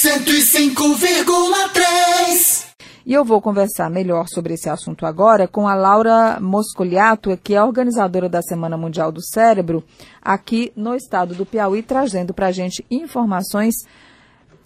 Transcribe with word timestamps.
105,3. 0.00 2.68
E 3.04 3.12
eu 3.12 3.24
vou 3.24 3.42
conversar 3.42 3.90
melhor 3.90 4.28
sobre 4.28 4.54
esse 4.54 4.70
assunto 4.70 5.04
agora 5.04 5.48
com 5.48 5.66
a 5.66 5.74
Laura 5.74 6.38
Moscoliato, 6.40 7.36
que 7.42 7.56
é 7.56 7.64
organizadora 7.64 8.28
da 8.28 8.40
Semana 8.40 8.76
Mundial 8.76 9.10
do 9.10 9.20
Cérebro, 9.20 9.82
aqui 10.22 10.72
no 10.76 10.94
estado 10.94 11.34
do 11.34 11.44
Piauí, 11.44 11.82
trazendo 11.82 12.32
para 12.32 12.46
a 12.46 12.52
gente 12.52 12.86
informações. 12.88 13.74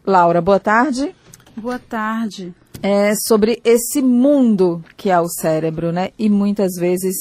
Laura, 0.06 0.42
boa 0.42 0.60
tarde. 0.60 1.16
Boa 1.56 1.78
tarde. 1.78 2.54
É 2.82 3.14
sobre 3.26 3.58
esse 3.64 4.02
mundo 4.02 4.84
que 4.98 5.08
é 5.08 5.18
o 5.18 5.28
cérebro, 5.28 5.92
né? 5.92 6.10
E 6.18 6.28
muitas 6.28 6.74
vezes 6.74 7.16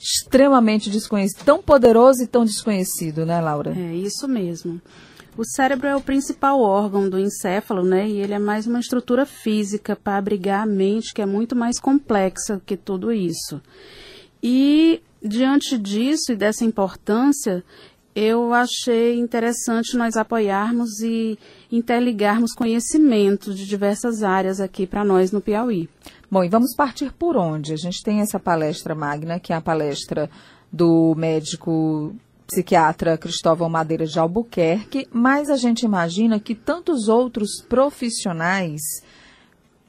extremamente 0.00 0.90
desconhecido, 0.90 1.44
tão 1.44 1.62
poderoso 1.62 2.24
e 2.24 2.26
tão 2.26 2.44
desconhecido, 2.44 3.24
né, 3.24 3.40
Laura? 3.40 3.72
É 3.78 3.94
isso 3.94 4.26
mesmo. 4.26 4.80
O 5.36 5.44
cérebro 5.44 5.86
é 5.86 5.96
o 5.96 6.00
principal 6.00 6.60
órgão 6.60 7.08
do 7.08 7.18
encéfalo, 7.18 7.82
né? 7.82 8.06
E 8.06 8.20
ele 8.20 8.34
é 8.34 8.38
mais 8.38 8.66
uma 8.66 8.78
estrutura 8.78 9.24
física 9.24 9.96
para 9.96 10.18
abrigar 10.18 10.62
a 10.62 10.66
mente, 10.66 11.14
que 11.14 11.22
é 11.22 11.26
muito 11.26 11.56
mais 11.56 11.80
complexa 11.80 12.60
que 12.66 12.76
tudo 12.76 13.10
isso. 13.10 13.60
E 14.42 15.00
diante 15.22 15.78
disso 15.78 16.32
e 16.32 16.36
dessa 16.36 16.66
importância, 16.66 17.64
eu 18.14 18.52
achei 18.52 19.18
interessante 19.18 19.96
nós 19.96 20.16
apoiarmos 20.16 21.00
e 21.00 21.38
interligarmos 21.70 22.52
conhecimentos 22.52 23.56
de 23.56 23.66
diversas 23.66 24.22
áreas 24.22 24.60
aqui 24.60 24.86
para 24.86 25.02
nós 25.02 25.32
no 25.32 25.40
Piauí. 25.40 25.88
Bom, 26.30 26.44
e 26.44 26.48
vamos 26.48 26.74
partir 26.76 27.10
por 27.10 27.38
onde? 27.38 27.72
A 27.72 27.76
gente 27.76 28.02
tem 28.02 28.20
essa 28.20 28.38
palestra 28.38 28.94
magna, 28.94 29.40
que 29.40 29.52
é 29.52 29.56
a 29.56 29.62
palestra 29.62 30.28
do 30.70 31.14
médico 31.16 32.14
psiquiatra 32.46 33.18
Cristóvão 33.18 33.68
Madeira 33.68 34.06
de 34.06 34.18
Albuquerque, 34.18 35.06
mas 35.12 35.48
a 35.50 35.56
gente 35.56 35.84
imagina 35.84 36.40
que 36.40 36.54
tantos 36.54 37.08
outros 37.08 37.62
profissionais, 37.68 38.80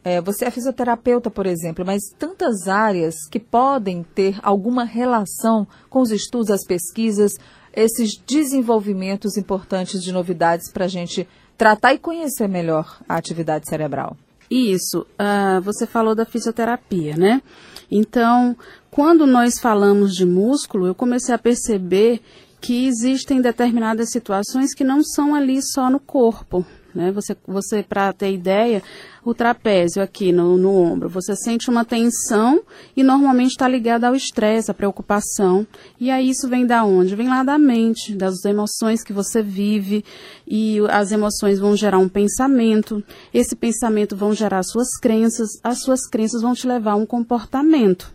é, 0.03 0.21
você 0.21 0.45
é 0.45 0.51
fisioterapeuta, 0.51 1.29
por 1.29 1.45
exemplo, 1.45 1.85
mas 1.85 2.01
tantas 2.17 2.67
áreas 2.67 3.15
que 3.29 3.39
podem 3.39 4.03
ter 4.03 4.39
alguma 4.41 4.83
relação 4.83 5.67
com 5.89 6.01
os 6.01 6.11
estudos, 6.11 6.49
as 6.49 6.65
pesquisas, 6.65 7.33
esses 7.75 8.17
desenvolvimentos 8.25 9.37
importantes 9.37 10.01
de 10.01 10.11
novidades 10.11 10.71
para 10.71 10.85
a 10.85 10.89
gente 10.89 11.27
tratar 11.57 11.93
e 11.93 11.99
conhecer 11.99 12.47
melhor 12.47 13.01
a 13.07 13.15
atividade 13.15 13.67
cerebral. 13.67 14.15
Isso, 14.55 14.99
uh, 14.99 15.59
você 15.63 15.87
falou 15.87 16.13
da 16.13 16.25
fisioterapia, 16.25 17.17
né? 17.17 17.41
Então, 17.89 18.55
quando 18.91 19.25
nós 19.25 19.59
falamos 19.59 20.15
de 20.15 20.27
músculo, 20.27 20.85
eu 20.85 20.93
comecei 20.93 21.33
a 21.33 21.39
perceber 21.39 22.21
que 22.61 22.85
existem 22.85 23.41
determinadas 23.41 24.11
situações 24.11 24.75
que 24.75 24.83
não 24.83 25.03
são 25.03 25.33
ali 25.33 25.59
só 25.59 25.89
no 25.89 25.99
corpo. 25.99 26.63
Né? 26.93 27.11
Você, 27.11 27.35
você 27.47 27.83
para 27.83 28.13
ter 28.13 28.31
ideia, 28.31 28.83
o 29.25 29.33
trapézio 29.33 30.01
aqui 30.01 30.31
no, 30.31 30.57
no 30.57 30.75
ombro, 30.75 31.09
você 31.09 31.35
sente 31.35 31.69
uma 31.69 31.83
tensão 31.83 32.61
e 32.95 33.03
normalmente 33.03 33.51
está 33.51 33.67
ligado 33.67 34.03
ao 34.03 34.15
estresse, 34.15 34.69
à 34.69 34.73
preocupação. 34.73 35.65
E 35.99 36.11
aí 36.11 36.29
isso 36.29 36.47
vem 36.47 36.65
da 36.65 36.83
onde? 36.83 37.15
Vem 37.15 37.29
lá 37.29 37.43
da 37.43 37.57
mente, 37.57 38.15
das 38.15 38.43
emoções 38.45 39.03
que 39.03 39.13
você 39.13 39.41
vive. 39.41 40.03
E 40.47 40.79
as 40.89 41.11
emoções 41.11 41.59
vão 41.59 41.75
gerar 41.75 41.97
um 41.97 42.09
pensamento. 42.09 43.03
Esse 43.33 43.55
pensamento 43.55 44.15
vão 44.15 44.33
gerar 44.33 44.63
suas 44.63 44.97
crenças. 44.99 45.49
As 45.63 45.81
suas 45.81 46.07
crenças 46.07 46.41
vão 46.41 46.53
te 46.53 46.67
levar 46.67 46.91
a 46.91 46.95
um 46.95 47.05
comportamento. 47.05 48.13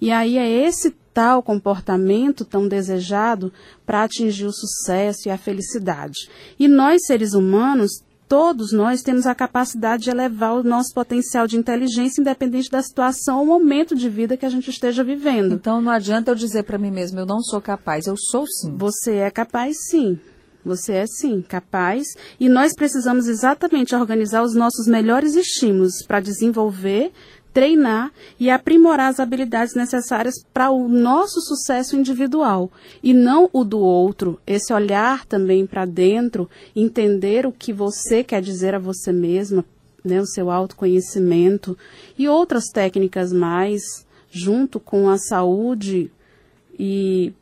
E 0.00 0.10
aí 0.10 0.38
é 0.38 0.48
esse 0.48 0.94
tal 1.12 1.42
comportamento 1.42 2.44
tão 2.44 2.68
desejado 2.68 3.52
para 3.84 4.04
atingir 4.04 4.46
o 4.46 4.52
sucesso 4.52 5.26
e 5.26 5.30
a 5.32 5.36
felicidade. 5.36 6.30
E 6.56 6.68
nós, 6.68 7.06
seres 7.06 7.34
humanos, 7.34 7.90
todos 8.28 8.72
nós 8.72 9.02
temos 9.02 9.26
a 9.26 9.34
capacidade 9.34 10.04
de 10.04 10.10
elevar 10.10 10.54
o 10.54 10.62
nosso 10.62 10.92
potencial 10.92 11.46
de 11.46 11.56
inteligência, 11.56 12.20
independente 12.20 12.70
da 12.70 12.82
situação 12.82 13.38
ou 13.38 13.46
momento 13.46 13.94
de 13.94 14.08
vida 14.08 14.36
que 14.36 14.44
a 14.44 14.50
gente 14.50 14.68
esteja 14.68 15.02
vivendo. 15.02 15.54
Então 15.54 15.80
não 15.80 15.90
adianta 15.90 16.30
eu 16.30 16.34
dizer 16.34 16.64
para 16.64 16.78
mim 16.78 16.90
mesmo, 16.90 17.18
eu 17.18 17.26
não 17.26 17.40
sou 17.40 17.60
capaz, 17.60 18.06
eu 18.06 18.16
sou 18.16 18.46
sim. 18.46 18.76
Você 18.76 19.16
é 19.16 19.30
capaz 19.30 19.76
sim. 19.88 20.18
Você 20.64 20.92
é 20.92 21.06
sim 21.06 21.40
capaz 21.40 22.06
e 22.38 22.48
nós 22.48 22.74
precisamos 22.74 23.26
exatamente 23.26 23.94
organizar 23.94 24.42
os 24.42 24.54
nossos 24.54 24.86
melhores 24.86 25.34
estímulos 25.34 26.02
para 26.06 26.20
desenvolver 26.20 27.10
treinar 27.58 28.12
e 28.38 28.50
aprimorar 28.50 29.10
as 29.10 29.18
habilidades 29.18 29.74
necessárias 29.74 30.34
para 30.54 30.70
o 30.70 30.88
nosso 30.88 31.40
sucesso 31.40 31.96
individual 31.96 32.70
e 33.02 33.12
não 33.12 33.50
o 33.52 33.64
do 33.64 33.80
outro. 33.80 34.38
Esse 34.46 34.72
olhar 34.72 35.26
também 35.26 35.66
para 35.66 35.84
dentro, 35.84 36.48
entender 36.76 37.46
o 37.46 37.50
que 37.50 37.72
você 37.72 38.22
quer 38.22 38.40
dizer 38.40 38.76
a 38.76 38.78
você 38.78 39.10
mesma, 39.10 39.64
né, 40.04 40.20
o 40.20 40.26
seu 40.26 40.52
autoconhecimento 40.52 41.76
e 42.16 42.28
outras 42.28 42.66
técnicas 42.72 43.32
mais, 43.32 43.82
junto 44.30 44.78
com 44.78 45.08
a 45.08 45.18
saúde 45.18 46.12
e 46.78 47.32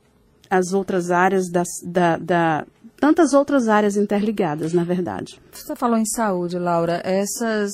as 0.48 0.72
outras 0.72 1.10
áreas 1.10 1.50
da, 1.50 1.62
da, 1.84 2.16
da 2.16 2.66
tantas 2.98 3.34
outras 3.34 3.68
áreas 3.68 3.98
interligadas, 3.98 4.72
na 4.72 4.82
verdade. 4.82 5.38
Você 5.52 5.76
falou 5.76 5.98
em 5.98 6.06
saúde, 6.06 6.58
Laura. 6.58 7.02
Essas 7.04 7.70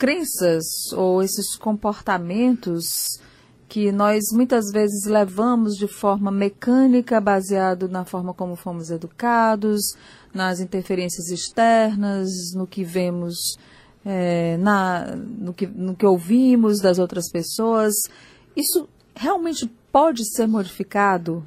crenças 0.00 0.64
ou 0.94 1.22
esses 1.22 1.56
comportamentos 1.56 3.20
que 3.68 3.92
nós 3.92 4.22
muitas 4.32 4.72
vezes 4.72 5.04
levamos 5.04 5.76
de 5.76 5.86
forma 5.86 6.30
mecânica, 6.30 7.20
baseado 7.20 7.86
na 7.86 8.06
forma 8.06 8.32
como 8.32 8.56
fomos 8.56 8.90
educados, 8.90 9.94
nas 10.32 10.58
interferências 10.58 11.28
externas, 11.28 12.30
no 12.54 12.66
que 12.66 12.82
vemos, 12.82 13.58
é, 14.02 14.56
na, 14.56 15.14
no, 15.14 15.52
que, 15.52 15.66
no 15.66 15.94
que 15.94 16.06
ouvimos 16.06 16.80
das 16.80 16.98
outras 16.98 17.30
pessoas. 17.30 17.92
Isso 18.56 18.88
realmente 19.14 19.70
pode 19.92 20.24
ser 20.34 20.48
modificado? 20.48 21.46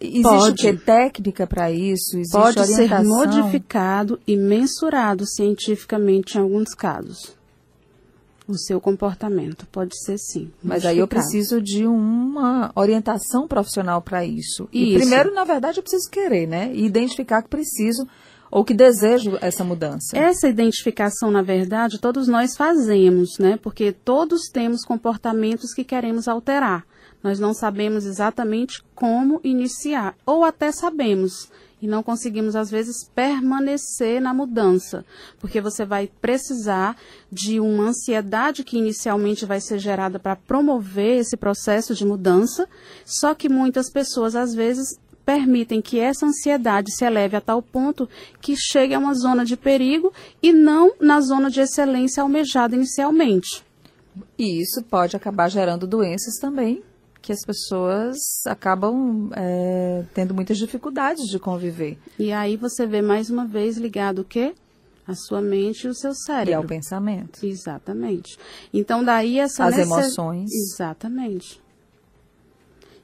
Existe 0.00 0.22
pode. 0.22 0.62
que 0.62 0.72
técnica 0.78 1.44
para 1.44 1.72
isso? 1.72 2.16
Existe 2.16 2.32
pode 2.32 2.60
orientação? 2.60 2.86
ser 2.86 3.04
modificado 3.04 4.20
e 4.26 4.36
mensurado 4.36 5.26
cientificamente 5.26 6.38
em 6.38 6.40
alguns 6.40 6.72
casos 6.72 7.39
o 8.52 8.58
seu 8.58 8.80
comportamento. 8.80 9.66
Pode 9.70 9.98
ser 10.04 10.18
sim. 10.18 10.50
Mas 10.62 10.84
aí 10.84 10.98
eu 10.98 11.08
preciso 11.08 11.60
de 11.60 11.86
uma 11.86 12.70
orientação 12.74 13.46
profissional 13.46 14.02
para 14.02 14.24
isso. 14.24 14.68
E 14.72 14.90
isso. 14.90 14.98
primeiro, 14.98 15.34
na 15.34 15.44
verdade, 15.44 15.78
eu 15.78 15.82
preciso 15.82 16.10
querer, 16.10 16.46
né? 16.46 16.70
E 16.72 16.84
identificar 16.84 17.42
que 17.42 17.48
preciso 17.48 18.06
ou 18.50 18.64
que 18.64 18.74
desejo 18.74 19.38
essa 19.40 19.62
mudança. 19.62 20.16
Essa 20.16 20.48
identificação, 20.48 21.30
na 21.30 21.42
verdade, 21.42 22.00
todos 22.00 22.26
nós 22.26 22.56
fazemos, 22.56 23.38
né? 23.38 23.58
Porque 23.62 23.92
todos 23.92 24.48
temos 24.52 24.84
comportamentos 24.84 25.72
que 25.72 25.84
queremos 25.84 26.26
alterar. 26.26 26.84
Nós 27.22 27.38
não 27.38 27.52
sabemos 27.54 28.06
exatamente 28.06 28.82
como 28.94 29.40
iniciar, 29.44 30.16
ou 30.24 30.42
até 30.42 30.72
sabemos, 30.72 31.50
e 31.80 31.86
não 31.86 32.02
conseguimos, 32.02 32.54
às 32.54 32.70
vezes, 32.70 33.08
permanecer 33.14 34.20
na 34.20 34.34
mudança, 34.34 35.04
porque 35.38 35.60
você 35.60 35.84
vai 35.84 36.10
precisar 36.20 36.96
de 37.30 37.58
uma 37.58 37.88
ansiedade 37.88 38.64
que 38.64 38.78
inicialmente 38.78 39.46
vai 39.46 39.60
ser 39.60 39.78
gerada 39.78 40.18
para 40.18 40.36
promover 40.36 41.18
esse 41.18 41.36
processo 41.36 41.94
de 41.94 42.04
mudança, 42.04 42.68
só 43.04 43.34
que 43.34 43.48
muitas 43.48 43.90
pessoas, 43.90 44.36
às 44.36 44.54
vezes, 44.54 44.98
permitem 45.24 45.80
que 45.80 45.98
essa 45.98 46.26
ansiedade 46.26 46.92
se 46.92 47.04
eleve 47.04 47.36
a 47.36 47.40
tal 47.40 47.62
ponto 47.62 48.08
que 48.40 48.56
chegue 48.56 48.94
a 48.94 48.98
uma 48.98 49.14
zona 49.14 49.44
de 49.44 49.56
perigo 49.56 50.12
e 50.42 50.52
não 50.52 50.94
na 51.00 51.20
zona 51.20 51.50
de 51.50 51.60
excelência 51.60 52.22
almejada 52.22 52.74
inicialmente. 52.74 53.64
E 54.36 54.60
isso 54.60 54.82
pode 54.82 55.14
acabar 55.16 55.48
gerando 55.48 55.86
doenças 55.86 56.34
também 56.40 56.82
que 57.22 57.32
as 57.32 57.44
pessoas 57.44 58.16
acabam 58.46 59.30
é, 59.34 60.04
tendo 60.14 60.34
muitas 60.34 60.58
dificuldades 60.58 61.28
de 61.28 61.38
conviver. 61.38 61.98
E 62.18 62.32
aí 62.32 62.56
você 62.56 62.86
vê 62.86 63.02
mais 63.02 63.30
uma 63.30 63.46
vez 63.46 63.76
ligado 63.76 64.20
o 64.20 64.24
quê? 64.24 64.54
A 65.06 65.14
sua 65.14 65.40
mente 65.40 65.86
e 65.86 65.88
o 65.88 65.94
seu 65.94 66.14
cérebro. 66.14 66.50
E 66.50 66.54
ao 66.54 66.64
pensamento. 66.64 67.44
Exatamente. 67.44 68.38
Então 68.72 69.04
daí 69.04 69.38
essa 69.38 69.64
as 69.64 69.76
necess... 69.76 69.90
emoções. 69.90 70.50
Exatamente. 70.52 71.60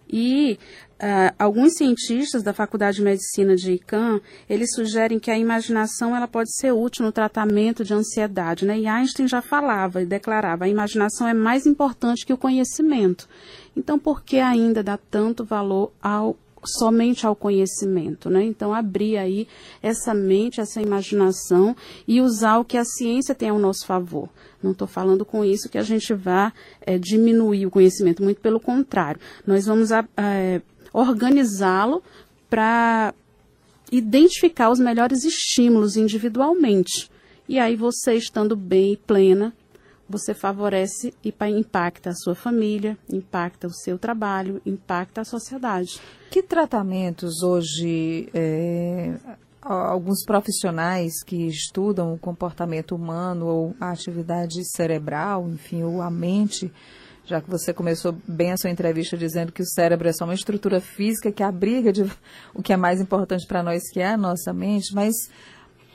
E 0.08 0.58
uh, 0.97 1.35
alguns 1.38 1.75
cientistas 1.75 2.43
da 2.43 2.53
Faculdade 2.53 2.99
de 2.99 3.03
Medicina 3.03 3.56
de 3.56 3.73
ICANN, 3.73 4.20
eles 4.49 4.75
sugerem 4.75 5.19
que 5.19 5.31
a 5.31 5.38
imaginação 5.38 6.14
ela 6.14 6.29
pode 6.29 6.55
ser 6.56 6.73
útil 6.73 7.05
no 7.05 7.12
tratamento 7.12 7.85
de 7.85 7.94
ansiedade, 7.94 8.64
né? 8.64 8.79
E 8.79 8.87
Einstein 8.87 9.26
já 9.26 9.43
falava 9.43 10.03
e 10.03 10.06
declarava, 10.06 10.64
a 10.64 10.69
imaginação 10.69 11.26
é 11.26 11.35
mais 11.35 11.67
importante 11.67 12.25
que 12.25 12.32
o 12.32 12.38
conhecimento. 12.38 13.29
Então, 13.76 13.99
por 13.99 14.23
que 14.23 14.38
ainda 14.38 14.82
dá 14.82 14.97
tanto 14.97 15.44
valor 15.44 15.93
ao 16.00 16.37
somente 16.67 17.27
ao 17.27 17.37
conhecimento, 17.37 18.29
né? 18.29 18.45
Então 18.45 18.75
abrir 18.75 19.17
aí 19.17 19.49
essa 19.83 20.13
mente, 20.13 20.61
essa 20.61 20.81
imaginação 20.81 21.77
e 22.07 22.21
usar 22.21 22.59
o 22.59 22.65
que 22.65 22.77
a 22.77 22.85
ciência 22.85 23.35
tem 23.35 23.49
ao 23.49 23.59
nosso 23.59 23.87
favor. 23.87 24.29
Não 24.63 24.73
estou 24.73 24.89
falando 24.89 25.25
com 25.25 25.45
isso 25.45 25.69
que 25.69 25.79
a 25.79 25.83
gente 25.83 26.13
vá 26.15 26.53
é, 26.81 26.99
diminuir 26.99 27.67
o 27.67 27.71
conhecimento, 27.71 28.23
muito 28.23 28.41
pelo 28.41 28.59
contrário. 28.59 29.21
Nós 29.47 29.67
vamos 29.67 29.91
é, 29.91 30.61
organizá-lo 30.93 32.03
para 32.49 33.15
identificar 33.91 34.71
os 34.71 34.79
melhores 34.79 35.25
estímulos 35.25 35.97
individualmente 35.97 37.09
E 37.49 37.59
aí 37.59 37.77
você 37.77 38.15
estando 38.15 38.57
bem 38.57 38.95
e 38.95 38.97
plena, 38.97 39.55
você 40.08 40.32
favorece 40.35 41.12
e 41.25 41.35
impacta 41.50 42.11
a 42.11 42.14
sua 42.14 42.35
família, 42.35 42.97
impacta 43.12 43.67
o 43.67 43.73
seu 43.73 43.99
trabalho, 43.99 44.61
impacta 44.64 45.23
a 45.23 45.25
sociedade. 45.25 46.00
Que 46.31 46.43
tratamentos 46.43 47.43
hoje 47.43 48.29
é, 48.32 49.14
alguns 49.61 50.25
profissionais 50.25 51.23
que 51.25 51.47
estudam 51.49 52.14
o 52.14 52.19
comportamento 52.19 52.94
humano 52.94 53.47
ou 53.47 53.76
a 53.81 53.91
atividade 53.91 54.64
cerebral, 54.64 55.49
enfim, 55.49 55.82
ou 55.82 56.00
a 56.00 56.11
mente, 56.11 56.73
já 57.25 57.41
que 57.41 57.50
você 57.50 57.73
começou 57.73 58.17
bem 58.26 58.52
a 58.52 58.56
sua 58.56 58.70
entrevista 58.70 59.17
dizendo 59.17 59.50
que 59.50 59.62
o 59.62 59.67
cérebro 59.67 60.09
é 60.09 60.12
só 60.12 60.25
uma 60.25 60.35
estrutura 60.35 60.81
física 60.81 61.32
que 61.32 61.43
abriga 61.43 61.93
de 61.93 62.09
o 62.55 62.62
que 62.62 62.73
é 62.73 62.76
mais 62.76 63.00
importante 63.00 63.47
para 63.47 63.62
nós, 63.62 63.82
que 63.91 64.00
é 64.00 64.11
a 64.12 64.17
nossa 64.17 64.52
mente, 64.52 64.94
mas 64.94 65.14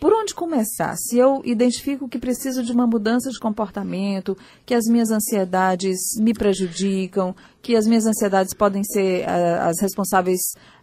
por 0.02 0.14
onde 0.14 0.34
começar? 0.34 0.96
Se 0.98 1.20
eu 1.20 1.44
identifico 1.46 2.10
que 2.10 2.18
preciso 2.18 2.64
de 2.64 2.72
uma 2.72 2.88
mudança 2.88 3.30
de 3.30 3.40
comportamento, 3.40 4.36
que 4.66 4.74
as 4.74 4.86
minhas 4.86 5.12
ansiedades 5.12 6.00
me 6.18 6.34
prejudicam, 6.34 7.36
que 7.62 7.76
as 7.76 7.86
minhas 7.86 8.08
ansiedades 8.08 8.52
podem 8.52 8.84
ser 8.84 9.24
uh, 9.24 9.70
as 9.70 9.80
responsáveis 9.80 10.40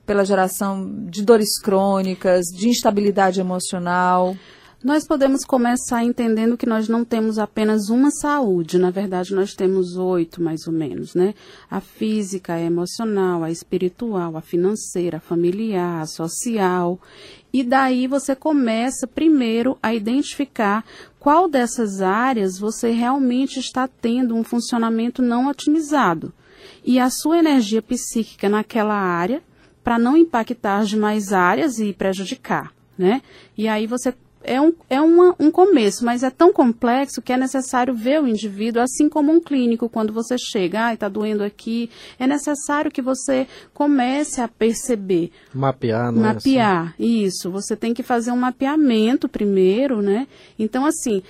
pela 0.07 0.25
geração 0.25 0.89
de 1.11 1.25
dores 1.25 1.61
crônicas, 1.61 2.45
de 2.47 2.69
instabilidade 2.69 3.41
emocional. 3.41 4.37
Nós 4.83 5.05
podemos 5.05 5.45
começar 5.45 6.05
entendendo 6.05 6.57
que 6.57 6.65
nós 6.65 6.89
não 6.89 7.05
temos 7.05 7.37
apenas 7.37 7.89
uma 7.89 8.13
saúde, 8.13 8.79
na 8.79 8.93
verdade 8.93 9.35
nós 9.35 9.53
temos 9.53 9.97
oito 9.97 10.41
mais 10.41 10.69
ou 10.69 10.73
menos, 10.73 11.17
né? 11.17 11.35
A 11.69 11.81
física, 11.81 12.53
a 12.53 12.61
emocional, 12.61 13.43
a 13.43 13.51
espiritual, 13.51 14.37
a 14.37 14.41
financeira, 14.41 15.17
a 15.17 15.21
familiar, 15.21 16.03
a 16.03 16.07
social. 16.07 16.97
E 17.53 17.65
daí 17.65 18.07
você 18.07 18.37
começa 18.37 19.05
primeiro 19.05 19.77
a 19.83 19.93
identificar 19.93 20.85
qual 21.19 21.49
dessas 21.49 22.01
áreas 22.01 22.57
você 22.57 22.93
realmente 22.93 23.59
está 23.59 23.89
tendo 23.89 24.37
um 24.37 24.45
funcionamento 24.45 25.21
não 25.21 25.49
otimizado. 25.49 26.33
E 26.85 27.01
a 27.01 27.11
sua 27.11 27.41
energia 27.41 27.83
psíquica 27.83 28.49
naquela 28.49 28.95
área, 28.95 29.43
para 29.83 29.99
não 29.99 30.17
impactar 30.17 30.79
as 30.79 30.89
demais 30.89 31.33
áreas 31.33 31.81
e 31.81 31.93
prejudicar, 31.93 32.73
né? 32.97 33.23
E 33.57 33.67
aí 33.67 33.85
você 33.85 34.15
é, 34.43 34.61
um, 34.61 34.73
é 34.89 35.01
uma, 35.01 35.35
um 35.39 35.51
começo, 35.51 36.05
mas 36.05 36.23
é 36.23 36.31
tão 36.31 36.53
complexo 36.53 37.21
que 37.23 37.33
é 37.33 37.37
necessário 37.37 37.95
ver 37.95 38.23
o 38.23 38.27
indivíduo, 38.27 38.83
assim 38.83 39.09
como 39.09 39.33
um 39.33 39.41
clínico, 39.41 39.89
quando 39.89 40.13
você 40.13 40.37
chega, 40.39 40.87
ah, 40.87 40.95
está 40.95 41.09
doendo 41.09 41.43
aqui, 41.43 41.91
é 42.19 42.27
necessário 42.27 42.91
que 42.91 43.03
você 43.03 43.47
comece 43.75 44.41
a 44.41 44.49
perceber. 44.49 45.31
Mapear, 45.53 46.13
não 46.13 46.23
Mapear, 46.23 46.95
é 46.99 47.05
assim? 47.05 47.25
isso. 47.25 47.51
Você 47.51 47.77
tem 47.77 47.93
que 47.93 48.03
fazer 48.03 48.31
um 48.31 48.37
mapeamento 48.37 49.29
primeiro, 49.29 50.01
né? 50.03 50.27
Então, 50.59 50.87
assim, 50.87 51.23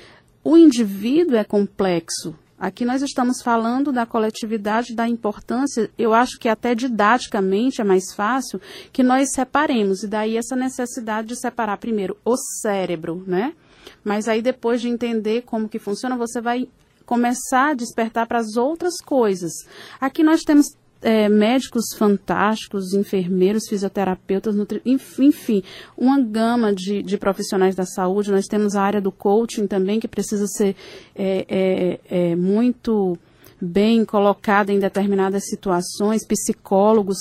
o 0.44 0.56
indivíduo 0.56 1.36
é 1.36 1.44
complexo, 1.44 2.34
Aqui 2.58 2.84
nós 2.84 3.02
estamos 3.02 3.40
falando 3.40 3.92
da 3.92 4.04
coletividade, 4.04 4.94
da 4.94 5.08
importância, 5.08 5.88
eu 5.96 6.12
acho 6.12 6.38
que 6.40 6.48
até 6.48 6.74
didaticamente 6.74 7.80
é 7.80 7.84
mais 7.84 8.12
fácil 8.16 8.60
que 8.92 9.02
nós 9.02 9.30
separemos, 9.32 10.02
e 10.02 10.08
daí 10.08 10.36
essa 10.36 10.56
necessidade 10.56 11.28
de 11.28 11.36
separar 11.36 11.76
primeiro 11.76 12.16
o 12.24 12.36
cérebro, 12.60 13.22
né? 13.26 13.54
Mas 14.02 14.26
aí 14.26 14.42
depois 14.42 14.80
de 14.80 14.88
entender 14.88 15.42
como 15.42 15.68
que 15.68 15.78
funciona, 15.78 16.16
você 16.16 16.40
vai 16.40 16.68
começar 17.06 17.70
a 17.70 17.74
despertar 17.74 18.26
para 18.26 18.40
as 18.40 18.56
outras 18.56 18.96
coisas. 18.96 19.52
Aqui 20.00 20.24
nós 20.24 20.42
temos 20.42 20.76
é, 21.00 21.28
médicos 21.28 21.84
fantásticos, 21.96 22.92
enfermeiros, 22.92 23.68
fisioterapeutas, 23.68 24.54
nutri... 24.54 24.80
enfim, 24.84 25.62
uma 25.96 26.20
gama 26.20 26.74
de, 26.74 27.02
de, 27.02 27.16
profissionais 27.16 27.74
da 27.74 27.84
saúde. 27.84 28.32
Nós 28.32 28.46
temos 28.46 28.74
a 28.74 28.82
área 28.82 29.00
do 29.00 29.12
coaching 29.12 29.66
também, 29.66 30.00
que 30.00 30.08
precisa 30.08 30.46
ser 30.46 30.74
é, 31.14 31.46
é, 31.48 32.30
é 32.32 32.36
muito 32.36 33.16
bem 33.60 34.04
colocada 34.04 34.72
em 34.72 34.78
determinadas 34.78 35.48
situações, 35.48 36.26
psicólogos. 36.26 37.18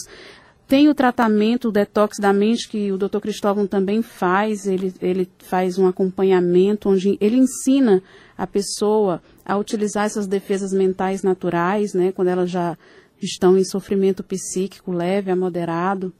Tem 0.67 0.89
o 0.89 0.95
tratamento, 0.95 1.69
o 1.69 1.71
detox 1.71 2.17
da 2.19 2.33
mente, 2.33 2.67
que 2.67 2.91
o 2.91 2.97
Dr. 2.97 3.19
Cristóvão 3.19 3.65
também 3.65 4.01
faz. 4.01 4.67
Ele, 4.67 4.93
ele 5.01 5.29
faz 5.39 5.77
um 5.77 5.87
acompanhamento 5.87 6.89
onde 6.89 7.17
ele 7.21 7.37
ensina 7.37 8.03
a 8.37 8.45
pessoa 8.45 9.21
a 9.45 9.55
utilizar 9.57 10.05
essas 10.05 10.27
defesas 10.27 10.73
mentais 10.73 11.23
naturais, 11.23 11.93
né, 11.93 12.11
quando 12.11 12.27
ela 12.27 12.45
já 12.45 12.77
estão 13.21 13.57
em 13.57 13.63
sofrimento 13.63 14.23
psíquico 14.23 14.91
leve 14.91 15.31
a 15.31 15.35
moderado. 15.35 16.13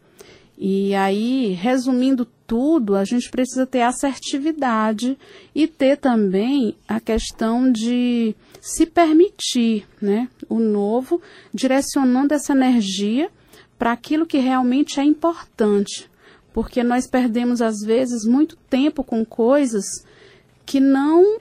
E 0.57 0.95
aí, 0.95 1.53
resumindo 1.53 2.25
tudo, 2.47 2.95
a 2.95 3.05
gente 3.05 3.29
precisa 3.29 3.67
ter 3.67 3.81
assertividade 3.81 5.17
e 5.53 5.67
ter 5.67 5.97
também 5.97 6.75
a 6.87 6.99
questão 6.99 7.71
de 7.71 8.35
se 8.59 8.87
permitir, 8.87 9.87
né, 10.01 10.27
o 10.49 10.57
novo, 10.59 11.21
direcionando 11.53 12.33
essa 12.33 12.53
energia 12.53 13.29
para 13.77 13.91
aquilo 13.91 14.25
que 14.25 14.39
realmente 14.39 14.99
é 14.99 15.03
importante. 15.03 16.09
Porque 16.51 16.83
nós 16.83 17.05
perdemos, 17.05 17.61
às 17.61 17.77
vezes, 17.85 18.25
muito 18.25 18.55
tempo 18.67 19.03
com 19.03 19.23
coisas 19.23 19.85
que 20.65 20.79
não 20.79 21.39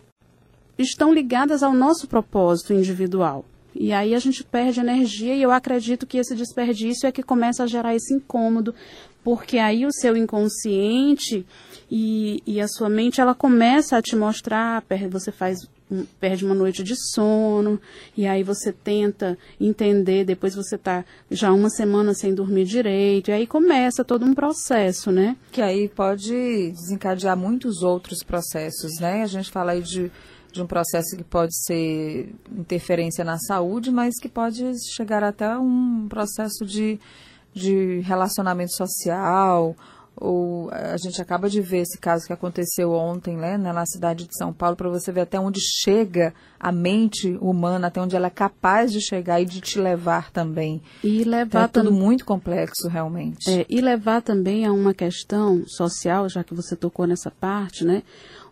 estão 0.78 1.12
ligadas 1.12 1.62
ao 1.62 1.72
nosso 1.72 2.06
propósito 2.06 2.74
individual. 2.74 3.46
E 3.78 3.92
aí 3.92 4.14
a 4.14 4.18
gente 4.18 4.42
perde 4.42 4.80
energia 4.80 5.34
e 5.34 5.42
eu 5.42 5.50
acredito 5.50 6.06
que 6.06 6.18
esse 6.18 6.34
desperdício 6.34 7.06
é 7.06 7.12
que 7.12 7.22
começa 7.22 7.62
a 7.62 7.66
gerar 7.66 7.94
esse 7.94 8.14
incômodo, 8.14 8.74
porque 9.22 9.58
aí 9.58 9.84
o 9.84 9.92
seu 9.92 10.16
inconsciente 10.16 11.44
e, 11.90 12.42
e 12.46 12.60
a 12.60 12.68
sua 12.68 12.88
mente, 12.88 13.20
ela 13.20 13.34
começa 13.34 13.96
a 13.96 14.02
te 14.02 14.16
mostrar, 14.16 14.82
você 15.10 15.30
faz 15.30 15.68
perde 16.18 16.44
uma 16.44 16.54
noite 16.54 16.82
de 16.82 16.94
sono, 16.96 17.80
e 18.16 18.26
aí 18.26 18.42
você 18.42 18.72
tenta 18.72 19.38
entender, 19.60 20.24
depois 20.24 20.54
você 20.54 20.74
está 20.74 21.04
já 21.30 21.52
uma 21.52 21.70
semana 21.70 22.12
sem 22.12 22.34
dormir 22.34 22.64
direito, 22.64 23.30
e 23.30 23.32
aí 23.32 23.46
começa 23.46 24.04
todo 24.04 24.24
um 24.24 24.34
processo, 24.34 25.12
né? 25.12 25.36
Que 25.52 25.62
aí 25.62 25.88
pode 25.88 26.72
desencadear 26.72 27.36
muitos 27.36 27.82
outros 27.82 28.24
processos, 28.24 28.98
né? 29.00 29.22
A 29.22 29.26
gente 29.26 29.50
fala 29.50 29.72
aí 29.72 29.82
de 29.82 30.10
de 30.56 30.62
um 30.62 30.66
processo 30.66 31.16
que 31.16 31.24
pode 31.24 31.54
ser 31.64 32.34
interferência 32.50 33.24
na 33.24 33.38
saúde, 33.38 33.90
mas 33.90 34.14
que 34.20 34.28
pode 34.28 34.64
chegar 34.94 35.22
até 35.22 35.56
um 35.56 36.06
processo 36.08 36.64
de, 36.64 36.98
de 37.54 38.00
relacionamento 38.00 38.74
social. 38.74 39.76
Ou 40.18 40.70
a 40.70 40.96
gente 40.96 41.20
acaba 41.20 41.46
de 41.48 41.60
ver 41.60 41.80
esse 41.80 41.98
caso 41.98 42.26
que 42.26 42.32
aconteceu 42.32 42.92
ontem, 42.92 43.36
né, 43.36 43.58
na 43.58 43.84
cidade 43.84 44.26
de 44.26 44.34
São 44.34 44.50
Paulo, 44.50 44.74
para 44.74 44.88
você 44.88 45.12
ver 45.12 45.20
até 45.20 45.38
onde 45.38 45.60
chega 45.60 46.32
a 46.58 46.72
mente 46.72 47.36
humana, 47.38 47.88
até 47.88 48.00
onde 48.00 48.16
ela 48.16 48.28
é 48.28 48.30
capaz 48.30 48.90
de 48.90 49.00
chegar 49.02 49.42
e 49.42 49.44
de 49.44 49.60
te 49.60 49.78
levar 49.78 50.30
também. 50.30 50.80
E 51.04 51.22
levar 51.22 51.68
então, 51.68 51.82
é 51.82 51.84
tudo 51.84 51.92
muito 51.92 52.24
complexo, 52.24 52.88
realmente. 52.88 53.50
É, 53.50 53.66
e 53.68 53.78
levar 53.82 54.22
também 54.22 54.64
a 54.64 54.72
uma 54.72 54.94
questão 54.94 55.62
social, 55.66 56.30
já 56.30 56.42
que 56.42 56.54
você 56.54 56.74
tocou 56.74 57.06
nessa 57.06 57.30
parte, 57.30 57.84
né? 57.84 58.02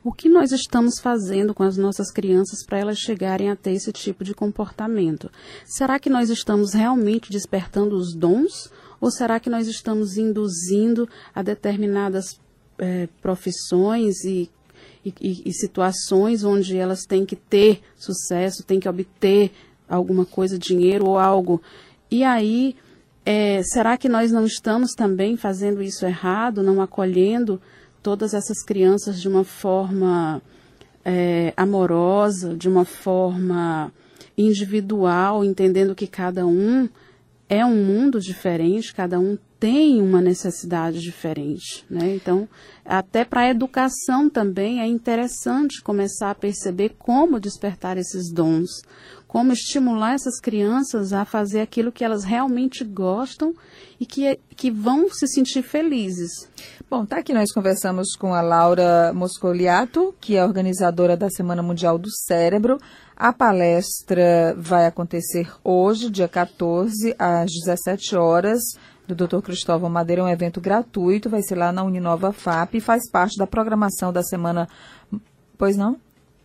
O 0.04 0.12
que 0.12 0.28
nós 0.28 0.52
estamos 0.52 1.00
fazendo 1.00 1.54
com 1.54 1.62
as 1.62 1.78
nossas 1.78 2.12
crianças 2.12 2.62
para 2.62 2.78
elas 2.78 2.98
chegarem 2.98 3.50
a 3.50 3.56
ter 3.56 3.72
esse 3.72 3.90
tipo 3.90 4.22
de 4.22 4.34
comportamento? 4.34 5.30
Será 5.64 5.98
que 5.98 6.10
nós 6.10 6.28
estamos 6.28 6.74
realmente 6.74 7.30
despertando 7.30 7.96
os 7.96 8.14
dons 8.14 8.70
ou 9.00 9.10
será 9.10 9.40
que 9.40 9.48
nós 9.48 9.66
estamos 9.66 10.18
induzindo 10.18 11.08
a 11.34 11.42
determinadas 11.42 12.38
é, 12.78 13.08
profissões 13.22 14.22
e, 14.24 14.50
e, 15.06 15.42
e 15.46 15.52
situações 15.54 16.44
onde 16.44 16.76
elas 16.76 17.06
têm 17.06 17.24
que 17.24 17.36
ter 17.36 17.80
sucesso, 17.96 18.62
têm 18.62 18.78
que 18.78 18.88
obter 18.88 19.52
alguma 19.88 20.26
coisa, 20.26 20.58
dinheiro 20.58 21.06
ou 21.06 21.18
algo? 21.18 21.62
E 22.10 22.22
aí, 22.22 22.76
é, 23.24 23.62
será 23.62 23.96
que 23.96 24.10
nós 24.10 24.30
não 24.30 24.44
estamos 24.44 24.92
também 24.92 25.34
fazendo 25.34 25.82
isso 25.82 26.04
errado, 26.04 26.62
não 26.62 26.82
acolhendo 26.82 27.58
todas 28.04 28.34
essas 28.34 28.62
crianças 28.62 29.18
de 29.18 29.26
uma 29.26 29.44
forma 29.44 30.42
é, 31.02 31.54
amorosa, 31.56 32.54
de 32.54 32.68
uma 32.68 32.84
forma 32.84 33.90
individual, 34.36 35.42
entendendo 35.42 35.94
que 35.94 36.06
cada 36.06 36.46
um 36.46 36.86
é 37.48 37.64
um 37.64 37.82
mundo 37.82 38.20
diferente, 38.20 38.92
cada 38.92 39.18
um 39.18 39.38
tem 39.64 40.02
uma 40.02 40.20
necessidade 40.20 41.00
diferente, 41.00 41.86
né? 41.88 42.14
Então, 42.14 42.46
até 42.84 43.24
para 43.24 43.40
a 43.40 43.48
educação 43.48 44.28
também 44.28 44.82
é 44.82 44.86
interessante 44.86 45.82
começar 45.82 46.32
a 46.32 46.34
perceber 46.34 46.96
como 46.98 47.40
despertar 47.40 47.96
esses 47.96 48.30
dons, 48.30 48.82
como 49.26 49.54
estimular 49.54 50.12
essas 50.12 50.38
crianças 50.38 51.14
a 51.14 51.24
fazer 51.24 51.62
aquilo 51.62 51.90
que 51.90 52.04
elas 52.04 52.24
realmente 52.24 52.84
gostam 52.84 53.54
e 53.98 54.04
que, 54.04 54.38
que 54.54 54.70
vão 54.70 55.08
se 55.08 55.26
sentir 55.26 55.62
felizes. 55.62 56.46
Bom, 56.90 57.06
tá 57.06 57.20
aqui 57.20 57.32
nós 57.32 57.50
conversamos 57.50 58.14
com 58.16 58.34
a 58.34 58.42
Laura 58.42 59.14
Moscoliato, 59.14 60.14
que 60.20 60.36
é 60.36 60.44
organizadora 60.44 61.16
da 61.16 61.30
Semana 61.30 61.62
Mundial 61.62 61.96
do 61.96 62.10
Cérebro. 62.10 62.76
A 63.16 63.32
palestra 63.32 64.54
vai 64.58 64.84
acontecer 64.84 65.50
hoje, 65.64 66.10
dia 66.10 66.28
14, 66.28 67.14
às 67.18 67.50
17 67.50 68.14
horas, 68.14 68.60
do 69.06 69.14
Dr. 69.14 69.40
Cristóvão 69.40 69.90
Madeira. 69.90 70.22
É 70.22 70.24
um 70.24 70.28
evento 70.28 70.60
gratuito, 70.60 71.28
vai 71.28 71.42
ser 71.42 71.56
lá 71.56 71.72
na 71.72 71.82
Uninova 71.82 72.32
FAP 72.32 72.74
e 72.74 72.80
faz 72.80 73.10
parte 73.10 73.36
da 73.36 73.46
programação 73.46 74.12
da 74.12 74.22
Semana 74.22 74.68
Pois 75.56 75.76
não? 75.76 75.96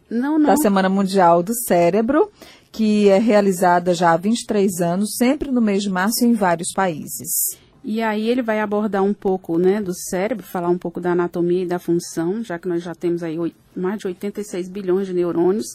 Não, 0.10 0.40
não. 0.40 0.48
Da 0.48 0.58
Semana 0.58 0.90
Mundial 0.90 1.44
do 1.44 1.54
Cérebro, 1.68 2.32
que 2.72 3.10
é 3.10 3.20
realizada 3.20 3.94
já 3.94 4.12
há 4.12 4.18
23 4.18 4.82
anos, 4.82 5.16
sempre 5.18 5.52
no 5.52 5.62
mês 5.62 5.84
de 5.84 5.90
março 5.90 6.26
em 6.26 6.34
vários 6.34 6.72
países. 6.74 7.58
E 7.84 8.02
aí 8.02 8.28
ele 8.28 8.42
vai 8.42 8.60
abordar 8.60 9.04
um 9.04 9.14
pouco 9.14 9.58
né, 9.58 9.82
do 9.82 9.94
cérebro, 9.94 10.46
falar 10.46 10.70
um 10.70 10.78
pouco 10.78 11.00
da 11.00 11.12
anatomia 11.12 11.64
e 11.64 11.68
da 11.68 11.80
função, 11.80 12.44
já 12.44 12.60
que 12.60 12.68
nós 12.68 12.84
já 12.84 12.94
temos 12.94 13.24
aí 13.24 13.38
mais 13.76 14.00
de 14.00 14.08
86 14.08 14.68
bilhões 14.70 15.08
de 15.08 15.14
neurônios. 15.14 15.66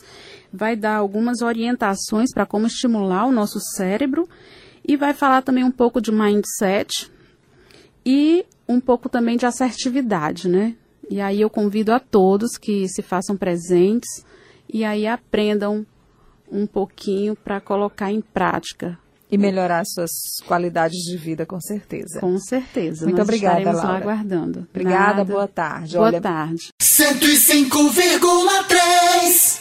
Vai 0.52 0.76
dar 0.76 0.96
algumas 0.96 1.40
orientações 1.40 2.30
para 2.32 2.44
como 2.44 2.66
estimular 2.66 3.26
o 3.26 3.32
nosso 3.32 3.58
cérebro 3.76 4.28
e 4.86 4.96
vai 4.96 5.14
falar 5.14 5.42
também 5.42 5.64
um 5.64 5.70
pouco 5.70 6.00
de 6.00 6.12
mindset 6.12 7.10
e 8.04 8.44
um 8.68 8.80
pouco 8.80 9.08
também 9.08 9.36
de 9.36 9.46
assertividade, 9.46 10.48
né? 10.48 10.74
E 11.10 11.20
aí 11.20 11.40
eu 11.40 11.50
convido 11.50 11.92
a 11.92 12.00
todos 12.00 12.56
que 12.56 12.88
se 12.88 13.02
façam 13.02 13.36
presentes 13.36 14.24
e 14.72 14.84
aí 14.84 15.06
aprendam 15.06 15.86
um 16.50 16.66
pouquinho 16.66 17.36
para 17.36 17.60
colocar 17.60 18.10
em 18.10 18.20
prática 18.20 18.98
e 19.30 19.38
melhorar 19.38 19.84
suas 19.84 20.10
qualidades 20.46 20.98
de 20.98 21.16
vida, 21.16 21.44
com 21.44 21.60
certeza. 21.60 22.20
Com 22.20 22.38
certeza. 22.38 23.04
Muito 23.04 23.18
Nós 23.18 23.26
obrigada, 23.26 23.58
estaremos 23.58 23.82
Laura. 23.82 23.98
lá 23.98 24.04
aguardando. 24.04 24.66
Obrigada, 24.70 25.16
Nada. 25.18 25.24
boa 25.24 25.48
tarde. 25.48 25.96
Boa 25.96 26.06
Olha, 26.06 26.20
tarde. 26.20 26.68
105,3 26.80 29.60